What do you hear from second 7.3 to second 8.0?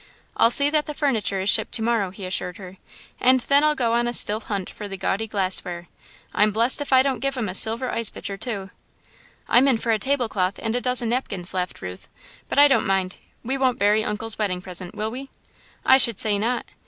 'em a silver